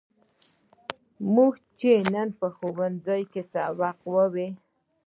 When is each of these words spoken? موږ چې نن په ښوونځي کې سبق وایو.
موږ 1.33 1.53
چې 1.79 1.91
نن 2.13 2.29
په 2.39 2.47
ښوونځي 2.55 3.21
کې 3.31 3.41
سبق 3.53 3.97
وایو. 4.13 4.49